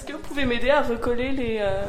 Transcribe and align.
Est-ce 0.00 0.06
que 0.06 0.12
vous 0.14 0.22
pouvez 0.22 0.46
m'aider 0.46 0.70
à 0.70 0.80
recoller 0.80 1.30
les... 1.32 1.58
là, 1.58 1.84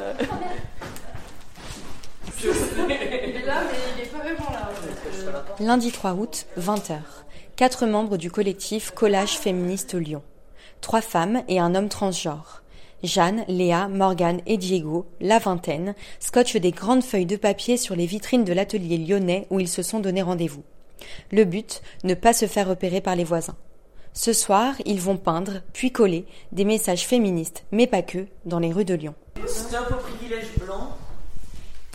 mais 3.72 4.04
il 4.04 4.10
pas 4.10 4.18
vraiment 4.18 4.52
là. 4.52 4.70
Lundi 5.62 5.94
3 5.94 6.16
août, 6.16 6.46
20h. 6.60 6.98
Quatre 7.56 7.86
membres 7.86 8.18
du 8.18 8.30
collectif 8.30 8.92
Collage 8.92 9.38
féministe 9.38 9.94
Lyon. 9.94 10.24
Trois 10.82 11.00
femmes 11.00 11.44
et 11.48 11.62
un 11.62 11.74
homme 11.74 11.88
transgenre. 11.88 12.64
Jeanne, 13.02 13.46
Léa, 13.48 13.88
Morgane 13.88 14.42
et 14.46 14.58
Diego, 14.58 15.06
la 15.22 15.40
vingtaine, 15.40 15.96
scotchent 16.20 16.58
des 16.58 16.72
grandes 16.72 17.06
feuilles 17.06 17.26
de 17.26 17.38
papier 17.38 17.78
sur 17.78 17.96
les 17.96 18.08
vitrines 18.08 18.44
de 18.44 18.52
l'atelier 18.52 18.98
lyonnais 18.98 19.48
où 19.52 19.62
ils 19.62 19.70
se 19.70 19.84
sont 19.84 20.02
donné 20.02 20.22
rendez-vous. 20.22 20.64
Le 21.32 21.46
but, 21.46 21.82
ne 22.04 22.14
pas 22.14 22.34
se 22.34 22.46
faire 22.46 22.68
repérer 22.68 23.00
par 23.00 23.16
les 23.16 23.24
voisins. 23.24 23.56
Ce 24.14 24.34
soir, 24.34 24.76
ils 24.86 25.00
vont 25.00 25.16
peindre, 25.16 25.62
puis 25.72 25.92
coller, 25.92 26.26
des 26.52 26.66
messages 26.66 27.06
féministes, 27.08 27.64
mais 27.72 27.88
pas 27.88 28.02
que, 28.02 28.28
dans 28.46 28.60
les 28.60 28.74
rues 28.74 28.86
de 28.86 28.94
Lyon. 28.94 29.16
Stop 29.48 29.88
au 29.92 29.96
privilège 29.96 30.54
blanc 30.58 30.98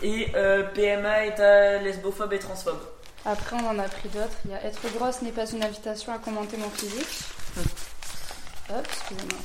et 0.03 0.27
euh, 0.35 0.63
PMA 0.73 1.27
est 1.27 1.39
à 1.39 1.81
lesbophobe 1.81 2.33
et 2.33 2.39
transphobe. 2.39 2.79
Après, 3.25 3.55
on 3.61 3.67
en 3.67 3.79
a 3.79 3.83
pris 3.83 4.09
d'autres. 4.09 4.37
Il 4.45 4.51
y 4.51 4.53
a 4.55 4.63
être 4.63 4.81
grosse 4.95 5.21
n'est 5.21 5.31
pas 5.31 5.49
une 5.49 5.63
invitation 5.63 6.13
à 6.13 6.17
commenter 6.17 6.57
mon 6.57 6.69
physique. 6.69 7.19
Hop, 8.69 8.85
excusez-moi. 8.85 9.39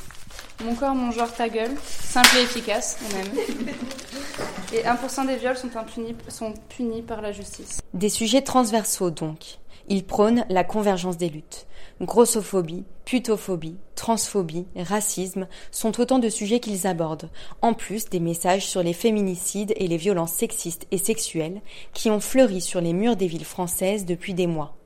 Mon 0.64 0.75
corps, 0.75 0.94
mon 0.94 1.10
genre, 1.10 1.32
ta 1.32 1.48
gueule. 1.48 1.75
Simple 1.84 2.36
et 2.38 2.42
efficace, 2.42 2.98
on 3.04 3.19
aime. 3.19 3.32
Et 4.72 4.84
1% 4.84 5.27
des 5.27 5.36
viols 5.36 5.56
sont, 5.56 5.77
impunis, 5.77 6.16
sont 6.28 6.54
punis 6.70 7.02
par 7.02 7.20
la 7.20 7.32
justice. 7.32 7.80
Des 7.92 8.08
sujets 8.08 8.42
transversaux 8.42 9.10
donc. 9.10 9.58
Ils 9.88 10.05
prônent 10.05 10.44
la 10.48 10.64
convergence 10.64 11.16
des 11.16 11.28
luttes. 11.28 11.66
Grossophobie, 12.00 12.84
putophobie, 13.05 13.77
transphobie, 13.94 14.66
racisme 14.77 15.47
sont 15.70 16.00
autant 16.00 16.19
de 16.19 16.28
sujets 16.28 16.61
qu'ils 16.61 16.86
abordent, 16.86 17.30
en 17.61 17.75
plus 17.75 18.08
des 18.08 18.20
messages 18.20 18.66
sur 18.66 18.83
les 18.83 18.92
féminicides 18.92 19.72
et 19.77 19.88
les 19.88 19.97
violences 19.97 20.33
sexistes 20.33 20.86
et 20.91 20.98
sexuelles 20.98 21.60
qui 21.92 22.10
ont 22.10 22.20
fleuri 22.20 22.60
sur 22.60 22.80
les 22.80 22.92
murs 22.92 23.16
des 23.16 23.27
villes 23.27 23.44
françaises 23.44 24.05
depuis 24.05 24.34
des 24.34 24.47
mois. 24.47 24.77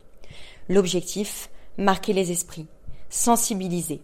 L'objectif, 0.69 1.51
marquer 1.79 2.13
les 2.13 2.33
esprits, 2.33 2.67
sensibiliser, 3.09 4.01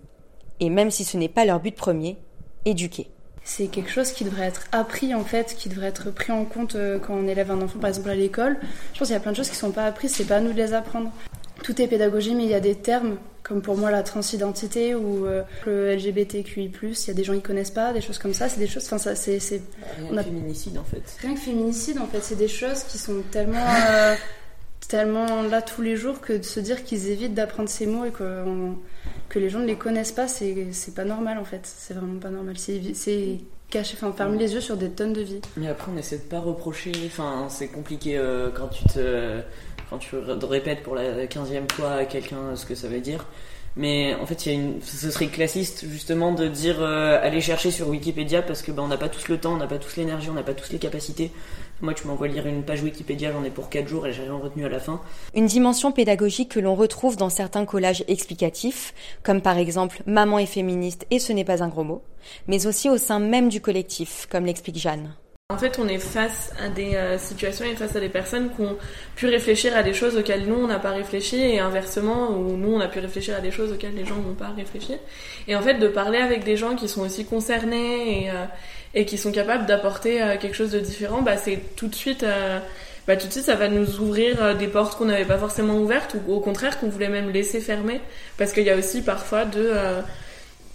et 0.60 0.70
même 0.70 0.90
si 0.90 1.04
ce 1.04 1.16
n'est 1.16 1.28
pas 1.28 1.44
leur 1.44 1.60
but 1.60 1.74
premier, 1.74 2.18
éduquer. 2.64 3.08
C'est 3.44 3.66
quelque 3.66 3.90
chose 3.90 4.12
qui 4.12 4.24
devrait 4.24 4.46
être 4.46 4.66
appris 4.72 5.14
en 5.14 5.24
fait, 5.24 5.54
qui 5.58 5.68
devrait 5.68 5.88
être 5.88 6.10
pris 6.10 6.32
en 6.32 6.44
compte 6.44 6.76
euh, 6.76 6.98
quand 6.98 7.14
on 7.14 7.26
élève 7.26 7.50
un 7.50 7.60
enfant 7.60 7.78
par 7.80 7.88
exemple 7.88 8.08
à 8.10 8.14
l'école. 8.14 8.56
Je 8.94 8.98
pense 9.00 9.08
qu'il 9.08 9.14
y 9.14 9.16
a 9.16 9.20
plein 9.20 9.32
de 9.32 9.36
choses 9.36 9.50
qui 9.50 9.56
sont 9.56 9.72
pas 9.72 9.84
apprises, 9.84 10.12
c'est 10.14 10.24
pas 10.26 10.36
à 10.36 10.40
nous 10.40 10.52
de 10.52 10.56
les 10.58 10.74
apprendre. 10.74 11.10
Tout 11.64 11.80
est 11.82 11.86
pédagogie, 11.88 12.34
mais 12.34 12.44
il 12.44 12.50
y 12.50 12.54
a 12.54 12.60
des 12.60 12.74
termes 12.76 13.16
comme 13.42 13.60
pour 13.60 13.76
moi 13.76 13.90
la 13.90 14.04
transidentité 14.04 14.94
ou 14.94 15.26
euh, 15.26 15.42
le 15.66 15.96
LGBTQI+, 15.96 16.70
il 16.82 17.08
y 17.08 17.10
a 17.10 17.14
des 17.14 17.24
gens 17.24 17.34
qui 17.34 17.40
connaissent 17.42 17.72
pas, 17.72 17.92
des 17.92 18.00
choses 18.00 18.18
comme 18.18 18.32
ça, 18.34 18.48
c'est 18.48 18.60
des 18.60 18.68
choses, 18.68 18.84
enfin 18.86 18.98
ça 18.98 19.16
c'est 19.16 19.38
Rien 19.98 20.16
a- 20.16 20.22
de 20.22 20.28
féminicide 20.28 20.78
en 20.78 20.84
fait. 20.84 21.02
rien 21.20 21.34
que 21.34 21.40
féminicide 21.40 21.98
en 21.98 22.06
fait, 22.06 22.20
c'est 22.22 22.36
des 22.36 22.46
choses 22.46 22.84
qui 22.84 22.98
sont 22.98 23.22
tellement 23.32 23.58
euh, 23.90 24.14
tellement 24.88 25.42
là 25.42 25.60
tous 25.62 25.82
les 25.82 25.96
jours 25.96 26.20
que 26.20 26.32
de 26.34 26.42
se 26.42 26.60
dire 26.60 26.84
qu'ils 26.84 27.08
évitent 27.08 27.34
d'apprendre 27.34 27.68
ces 27.68 27.86
mots 27.86 28.04
et 28.04 28.10
que, 28.10 28.44
on- 28.46 28.76
que 29.32 29.38
les 29.38 29.48
gens 29.48 29.60
ne 29.60 29.66
les 29.66 29.76
connaissent 29.76 30.12
pas, 30.12 30.28
c'est 30.28 30.94
pas 30.94 31.04
normal 31.04 31.38
en 31.38 31.44
fait, 31.44 31.62
c'est 31.64 31.94
vraiment 31.94 32.20
pas 32.20 32.28
normal, 32.28 32.56
c'est 32.58 33.38
caché, 33.70 33.96
enfin 33.96 34.12
fermer 34.12 34.36
les 34.36 34.52
yeux 34.52 34.60
sur 34.60 34.76
des 34.76 34.90
tonnes 34.90 35.14
de 35.14 35.22
vies. 35.22 35.40
Mais 35.56 35.68
après, 35.68 35.90
on 35.90 35.96
essaie 35.96 36.18
de 36.18 36.24
pas 36.24 36.38
reprocher. 36.38 36.92
Enfin, 37.06 37.46
c'est 37.48 37.68
compliqué 37.68 38.18
euh, 38.18 38.50
quand 38.54 38.68
tu 38.68 38.84
te, 38.84 39.40
quand 39.88 39.96
tu 39.96 40.16
répètes 40.16 40.82
pour 40.82 40.94
la 40.94 41.26
quinzième 41.26 41.66
fois 41.70 41.92
à 41.92 42.04
quelqu'un 42.04 42.54
ce 42.56 42.66
que 42.66 42.74
ça 42.74 42.88
veut 42.88 43.00
dire. 43.00 43.24
Mais 43.76 44.14
en 44.14 44.26
fait, 44.26 44.46
y 44.46 44.50
a 44.50 44.52
une, 44.52 44.82
ce 44.82 45.10
serait 45.10 45.28
classiste 45.28 45.86
justement 45.88 46.32
de 46.32 46.46
dire 46.46 46.76
euh, 46.80 47.18
aller 47.22 47.40
chercher 47.40 47.70
sur 47.70 47.88
Wikipédia 47.88 48.42
parce 48.42 48.60
que 48.60 48.70
ben 48.70 48.82
on 48.82 48.88
n'a 48.88 48.98
pas 48.98 49.08
tous 49.08 49.28
le 49.28 49.38
temps, 49.38 49.54
on 49.54 49.56
n'a 49.56 49.66
pas 49.66 49.78
tous 49.78 49.96
l'énergie, 49.96 50.28
on 50.28 50.34
n'a 50.34 50.42
pas 50.42 50.52
tous 50.52 50.72
les 50.72 50.78
capacités. 50.78 51.30
Moi, 51.80 51.94
tu 51.94 52.06
m'envoies 52.06 52.28
lire 52.28 52.46
une 52.46 52.62
page 52.62 52.82
Wikipédia, 52.82 53.32
j'en 53.32 53.42
ai 53.44 53.50
pour 53.50 53.70
4 53.70 53.88
jours 53.88 54.06
et 54.06 54.12
j'ai 54.12 54.22
rien 54.22 54.34
retenu 54.34 54.66
à 54.66 54.68
la 54.68 54.78
fin. 54.78 55.00
Une 55.34 55.46
dimension 55.46 55.90
pédagogique 55.90 56.50
que 56.50 56.60
l'on 56.60 56.74
retrouve 56.74 57.16
dans 57.16 57.30
certains 57.30 57.64
collages 57.64 58.04
explicatifs, 58.08 58.92
comme 59.22 59.40
par 59.40 59.56
exemple 59.56 60.02
Maman 60.06 60.38
est 60.38 60.46
féministe 60.46 61.06
et 61.10 61.18
ce 61.18 61.32
n'est 61.32 61.44
pas 61.44 61.62
un 61.62 61.68
gros 61.68 61.84
mot, 61.84 62.02
mais 62.48 62.66
aussi 62.66 62.90
au 62.90 62.98
sein 62.98 63.20
même 63.20 63.48
du 63.48 63.62
collectif, 63.62 64.28
comme 64.30 64.44
l'explique 64.44 64.78
Jeanne. 64.78 65.14
En 65.52 65.58
fait, 65.58 65.78
on 65.78 65.86
est 65.86 65.98
face 65.98 66.50
à 66.58 66.70
des 66.70 66.94
euh, 66.94 67.18
situations 67.18 67.66
et 67.66 67.76
face 67.76 67.94
à 67.94 68.00
des 68.00 68.08
personnes 68.08 68.48
qui 68.56 68.62
ont 68.62 68.78
pu 69.16 69.26
réfléchir 69.26 69.76
à 69.76 69.82
des 69.82 69.92
choses 69.92 70.16
auxquelles 70.16 70.46
nous, 70.46 70.54
on 70.54 70.66
n'a 70.66 70.78
pas 70.78 70.92
réfléchi, 70.92 71.36
et 71.36 71.60
inversement, 71.60 72.30
où 72.30 72.56
nous, 72.56 72.72
on 72.72 72.80
a 72.80 72.88
pu 72.88 73.00
réfléchir 73.00 73.36
à 73.36 73.40
des 73.40 73.50
choses 73.50 73.70
auxquelles 73.70 73.94
les 73.94 74.06
gens 74.06 74.16
n'ont 74.16 74.34
pas 74.34 74.48
réfléchi. 74.56 74.94
Et 75.48 75.54
en 75.54 75.60
fait, 75.60 75.74
de 75.74 75.88
parler 75.88 76.16
avec 76.16 76.44
des 76.44 76.56
gens 76.56 76.74
qui 76.74 76.88
sont 76.88 77.02
aussi 77.02 77.26
concernés 77.26 78.24
et, 78.24 78.30
euh, 78.30 79.04
qui 79.04 79.18
sont 79.18 79.30
capables 79.30 79.66
d'apporter 79.66 80.22
euh, 80.22 80.38
quelque 80.38 80.56
chose 80.56 80.70
de 80.70 80.80
différent, 80.80 81.20
bah, 81.20 81.36
c'est 81.36 81.58
tout 81.76 81.88
de 81.88 81.94
suite... 81.94 82.24
bah, 83.06 83.16
tout 83.16 83.26
de 83.26 83.32
suite, 83.32 83.44
ça 83.44 83.54
va 83.54 83.68
nous 83.68 84.00
ouvrir 84.00 84.56
des 84.56 84.68
portes 84.68 84.96
qu'on 84.96 85.04
n'avait 85.04 85.26
pas 85.26 85.38
forcément 85.38 85.74
ouvertes, 85.74 86.16
ou 86.26 86.32
au 86.32 86.40
contraire, 86.40 86.80
qu'on 86.80 86.88
voulait 86.88 87.10
même 87.10 87.30
laisser 87.30 87.60
fermer. 87.60 88.00
Parce 88.38 88.54
qu'il 88.54 88.64
y 88.64 88.70
a 88.70 88.76
aussi 88.76 89.02
parfois 89.02 89.44
de... 89.44 89.70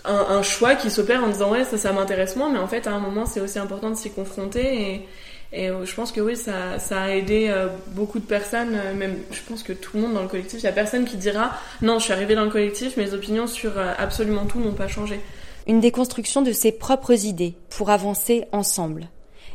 un, 0.08 0.38
un 0.38 0.42
choix 0.42 0.76
qui 0.76 0.90
s'opère 0.90 1.24
en 1.24 1.28
disant 1.28 1.52
ouais 1.52 1.64
ça 1.64 1.78
ça 1.78 1.92
m'intéresse 1.92 2.36
moins 2.36 2.52
mais 2.52 2.60
en 2.60 2.68
fait 2.68 2.88
à 2.88 2.92
un 2.94 3.00
moment 3.00 3.26
c'est 3.26 3.42
aussi 3.42 3.60
important 3.60 3.90
de 3.90 3.96
s'y 3.96 4.12
confronter 4.12 4.82
et, 4.82 5.08
et 5.54 5.70
euh, 5.70 5.86
je 5.86 5.96
pense 5.96 6.12
que 6.12 6.22
oui 6.22 6.36
ça, 6.36 6.80
ça 6.80 7.02
a 7.02 7.10
aidé 7.10 7.48
euh, 7.50 7.68
beaucoup 7.90 8.20
de 8.20 8.26
personnes 8.26 8.74
euh, 8.76 8.94
même 8.94 9.18
je 9.32 9.42
pense 9.48 9.64
que 9.64 9.74
tout 9.74 9.96
le 9.96 10.04
monde 10.04 10.14
dans 10.14 10.22
le 10.22 10.28
collectif 10.28 10.60
il 10.60 10.64
y 10.64 10.68
a 10.68 10.72
personne 10.72 11.06
qui 11.06 11.18
dira 11.18 11.52
non 11.82 12.00
je 12.00 12.06
suis 12.06 12.14
arrivée 12.14 12.36
dans 12.36 12.46
le 12.46 12.52
collectif 12.52 12.98
mes 12.98 13.14
opinions 13.14 13.48
sur 13.48 13.74
absolument 13.98 14.46
tout 14.46 14.60
n'ont 14.60 14.74
pas 14.74 14.88
changé 14.88 15.20
Une 15.68 15.82
déconstruction 15.82 16.42
de 16.42 16.54
ses 16.54 16.72
propres 16.72 17.26
idées 17.26 17.56
pour 17.70 17.90
avancer 17.90 18.46
ensemble. 18.54 19.10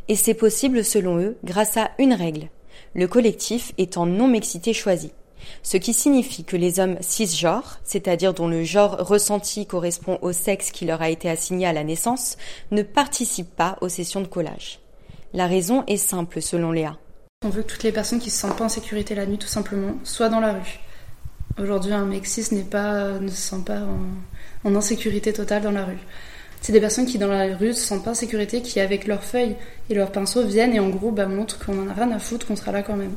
Et 0.07 0.15
c'est 0.15 0.35
possible 0.35 0.83
selon 0.83 1.17
eux 1.17 1.37
grâce 1.43 1.75
à 1.75 1.89
une 1.97 2.13
règle, 2.13 2.49
le 2.93 3.07
collectif 3.07 3.71
étant 3.79 4.05
non-mixité 4.05 4.73
choisi. 4.73 5.11
Ce 5.61 5.77
qui 5.77 5.93
signifie 5.93 6.43
que 6.43 6.57
les 6.57 6.79
hommes 6.79 6.97
cisgenres, 7.01 7.79
c'est-à-dire 7.83 8.33
dont 8.33 8.47
le 8.47 8.63
genre 8.63 8.97
ressenti 8.99 9.65
correspond 9.65 10.19
au 10.21 10.31
sexe 10.31 10.71
qui 10.71 10.85
leur 10.85 11.01
a 11.01 11.09
été 11.09 11.29
assigné 11.29 11.65
à 11.65 11.73
la 11.73 11.83
naissance, 11.83 12.37
ne 12.71 12.83
participent 12.83 13.55
pas 13.55 13.77
aux 13.81 13.89
sessions 13.89 14.21
de 14.21 14.27
collage. 14.27 14.79
La 15.33 15.47
raison 15.47 15.83
est 15.87 15.97
simple 15.97 16.41
selon 16.41 16.71
Léa. 16.71 16.97
On 17.45 17.49
veut 17.49 17.63
que 17.63 17.71
toutes 17.73 17.83
les 17.83 17.91
personnes 17.91 18.19
qui 18.19 18.29
se 18.29 18.39
sentent 18.39 18.57
pas 18.57 18.65
en 18.65 18.69
sécurité 18.69 19.15
la 19.15 19.25
nuit, 19.25 19.37
tout 19.37 19.47
simplement, 19.47 19.95
soient 20.03 20.29
dans 20.29 20.39
la 20.39 20.53
rue. 20.53 20.79
Aujourd'hui, 21.59 21.91
un 21.91 22.05
mec 22.05 22.25
cis 22.25 22.53
n'est 22.53 22.63
pas, 22.63 23.19
ne 23.19 23.27
se 23.27 23.35
sent 23.35 23.63
pas 23.65 23.81
en, 24.63 24.75
insécurité 24.75 25.33
totale 25.33 25.61
dans 25.61 25.71
la 25.71 25.85
rue. 25.85 25.97
C'est 26.61 26.71
des 26.71 26.79
personnes 26.79 27.05
qui, 27.05 27.17
dans 27.17 27.27
la 27.27 27.55
rue, 27.55 27.73
se 27.73 27.81
sentent 27.81 28.03
pas 28.03 28.11
en 28.11 28.15
sécurité, 28.15 28.61
qui, 28.61 28.79
avec 28.79 29.07
leurs 29.07 29.23
feuilles 29.23 29.55
et 29.89 29.93
leurs 29.93 30.11
pinceaux, 30.11 30.45
viennent 30.45 30.73
et 30.73 30.79
en 30.79 30.89
gros 30.89 31.11
bah, 31.11 31.25
montrent 31.25 31.63
qu'on 31.63 31.83
en 31.83 31.89
a 31.89 31.93
rien 31.93 32.11
à 32.11 32.19
foutre, 32.19 32.47
qu'on 32.47 32.55
sera 32.55 32.71
là 32.71 32.81
quand 32.81 32.95
même. 32.95 33.15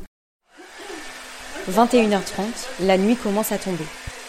21h30, 1.69 2.43
la 2.81 2.97
nuit 2.97 3.17
commence 3.17 3.51
à 3.51 3.57
tomber. 3.57 3.83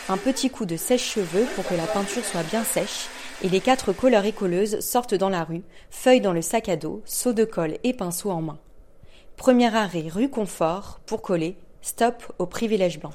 Un 0.08 0.16
petit 0.16 0.50
coup 0.50 0.64
de 0.66 0.76
sèche-cheveux 0.76 1.46
pour 1.54 1.66
que 1.66 1.74
la 1.74 1.86
peinture 1.86 2.24
soit 2.24 2.42
bien 2.42 2.64
sèche 2.64 3.06
et 3.42 3.48
les 3.48 3.60
quatre 3.60 3.92
colleurs 3.92 4.24
et 4.24 4.32
colleuses 4.32 4.80
sortent 4.80 5.14
dans 5.14 5.28
la 5.28 5.44
rue, 5.44 5.62
feuilles 5.90 6.20
dans 6.20 6.32
le 6.32 6.42
sac 6.42 6.68
à 6.68 6.76
dos, 6.76 7.00
seau 7.04 7.32
de 7.32 7.44
colle 7.44 7.78
et 7.84 7.92
pinceau 7.92 8.30
en 8.30 8.42
main. 8.42 8.58
Premier 9.36 9.72
arrêt 9.74 10.08
rue 10.12 10.28
Confort 10.28 10.98
pour 11.06 11.22
coller, 11.22 11.56
stop 11.80 12.24
au 12.38 12.46
privilège 12.46 12.98
blanc. 12.98 13.12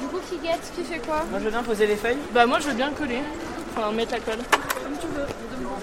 Du 0.00 0.06
coup, 0.06 0.20
Kiguette, 0.30 0.72
tu 0.76 0.84
fais 0.84 1.00
quoi? 1.00 1.24
Moi, 1.28 1.40
je 1.40 1.44
veux 1.44 1.50
bien 1.50 1.64
poser 1.64 1.86
les 1.88 1.96
feuilles. 1.96 2.18
bah 2.32 2.46
moi 2.46 2.60
je 2.60 2.68
veux 2.68 2.74
bien 2.74 2.92
coller 2.92 3.18
enfin 3.76 3.90
mettre 3.92 4.12
la 4.12 4.20
colle 4.20 4.36
comme 4.36 4.98
tu 5.00 5.06
veux 5.08 5.22
Alors, 5.22 5.78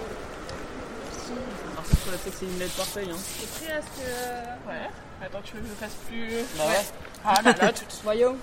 c'est 1.94 2.46
une 2.46 2.60
lettre 2.60 2.76
par 2.76 2.86
feuille. 2.86 3.10
Hein. 3.12 3.16
t'es 3.40 3.66
prêt 3.66 3.74
à 3.78 3.82
ce 3.82 3.88
que 3.88 4.70
ouais 4.70 4.90
attends 5.26 5.42
tu 5.44 5.56
veux 5.56 5.62
que 5.62 5.68
je 5.68 5.74
fasse 5.74 5.96
plus 6.08 6.30
Bah 6.58 6.64
ouais. 6.68 6.86
ah 7.26 7.42
là 7.44 7.56
là 7.62 7.72
tout 7.74 7.86
Voyons. 8.04 8.36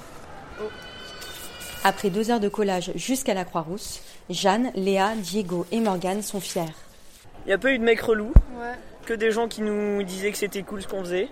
Après 1.85 2.11
deux 2.11 2.31
heures 2.31 2.41
de 2.41 2.49
collage 2.49 2.91
jusqu'à 2.97 3.35
la 3.35 3.45
Croix-Rousse, 3.45 4.01
Jeanne, 4.31 4.71
Léa, 4.75 5.15
Diego 5.17 5.67
et 5.71 5.81
Morgane 5.81 6.23
sont 6.23 6.41
fiers. 6.41 6.65
Il 7.47 7.51
y 7.51 7.53
a 7.53 7.59
pas 7.59 7.71
eu 7.71 7.79
de 7.79 7.85
mecs 7.85 8.01
relous, 8.01 8.33
Ouais. 8.59 8.75
que 9.05 9.15
des 9.15 9.31
gens 9.31 9.47
qui 9.47 9.63
nous 9.63 10.03
disaient 10.03 10.33
que 10.33 10.39
c'était 10.39 10.63
cool 10.63 10.83
ce 10.83 10.89
qu'on 10.89 11.01
faisait. 11.05 11.29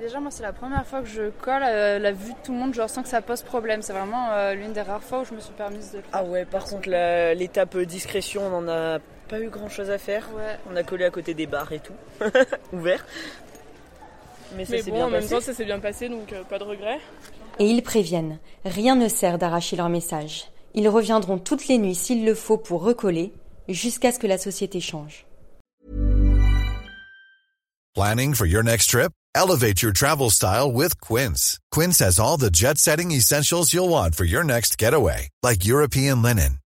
déjà, 0.00 0.18
moi, 0.20 0.30
c'est 0.30 0.44
la 0.44 0.52
première 0.54 0.86
fois 0.86 1.02
que 1.02 1.08
je 1.08 1.28
colle 1.42 1.62
à 1.62 1.98
la 1.98 2.12
vue 2.12 2.32
de 2.32 2.38
tout 2.42 2.52
le 2.52 2.58
monde, 2.58 2.72
genre 2.72 2.88
sans 2.88 3.02
que 3.02 3.08
ça 3.08 3.20
pose 3.20 3.42
problème. 3.42 3.82
C'est 3.82 3.92
vraiment 3.92 4.30
euh, 4.30 4.54
l'une 4.54 4.72
des 4.72 4.80
rares 4.80 5.02
fois 5.02 5.20
où 5.20 5.24
je 5.26 5.34
me 5.34 5.40
suis 5.40 5.52
permise 5.52 5.90
de 5.90 5.96
le 5.98 6.02
faire. 6.04 6.10
Ah 6.14 6.24
ouais, 6.24 6.44
par 6.46 6.64
contre, 6.64 6.88
l'étape 7.34 7.76
discrétion, 7.78 8.42
on 8.46 8.62
n'en 8.62 8.72
a 8.72 8.98
pas 9.28 9.40
eu 9.40 9.48
grand 9.48 9.68
chose 9.68 9.90
à 9.90 9.98
faire. 9.98 10.28
Ouais. 10.34 10.58
On 10.70 10.76
a 10.76 10.82
collé 10.82 11.04
à 11.04 11.10
côté 11.10 11.34
des 11.34 11.46
bars 11.46 11.72
et 11.72 11.80
tout, 11.80 11.92
ouvert. 12.72 13.04
Mais 14.56 14.64
ça 14.64 14.72
Mais 14.72 14.82
bon, 14.82 14.92
bien 14.92 15.06
en 15.06 15.10
même 15.10 15.26
temps, 15.26 15.40
ça 15.40 15.54
s'est 15.54 15.64
bien 15.64 15.78
passé, 15.78 16.08
donc 16.08 16.32
euh, 16.32 16.42
pas 16.44 16.58
de 16.58 16.64
regrets. 16.64 17.00
Et 17.58 17.66
ils 17.66 17.82
préviennent, 17.82 18.38
rien 18.64 18.96
ne 18.96 19.08
sert 19.08 19.38
d'arracher 19.38 19.76
leur 19.76 19.88
message. 19.88 20.46
Ils 20.74 20.88
reviendront 20.88 21.38
toutes 21.38 21.68
les 21.68 21.78
nuits 21.78 21.94
s'il 21.94 22.24
le 22.24 22.34
faut 22.34 22.56
pour 22.56 22.82
recoller, 22.82 23.32
jusqu'à 23.68 24.12
ce 24.12 24.18
que 24.18 24.26
la 24.26 24.38
société 24.38 24.80
change. 24.80 25.26
Planning 27.94 28.34
for 28.34 28.46
your 28.46 28.62
next 28.62 28.90
trip? 28.90 29.12
Elevate 29.34 29.82
your 29.82 29.92
travel 29.92 30.30
style 30.30 30.70
with 30.72 31.00
Quince. 31.00 31.58
Quince 31.70 31.98
has 32.00 32.18
all 32.18 32.36
the 32.36 32.50
jet 32.50 32.78
setting 32.78 33.10
essentials 33.10 33.72
you'll 33.72 33.88
want 33.88 34.14
for 34.14 34.24
your 34.24 34.44
next 34.44 34.78
getaway, 34.78 35.28
like 35.42 35.64
European 35.64 36.22
linen, 36.22 36.58